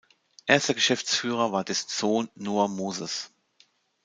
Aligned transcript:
Erster 0.47 0.73
Geschäftsführer 0.73 1.51
war 1.51 1.63
dessen 1.63 1.87
Sohn 1.89 2.27
Noah 2.33 2.67
Mozes. 2.67 3.29